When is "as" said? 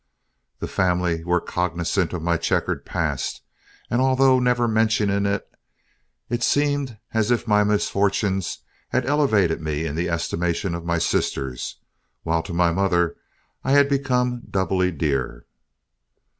7.13-7.29